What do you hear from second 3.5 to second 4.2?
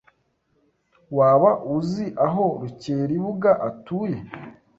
atuye?